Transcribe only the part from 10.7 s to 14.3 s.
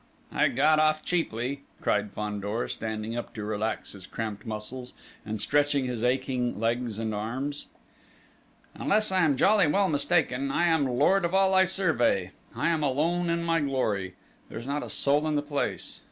lord of all I survey. I am alone in my glory!